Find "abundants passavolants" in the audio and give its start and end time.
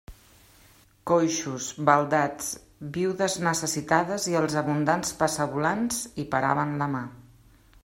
4.65-6.03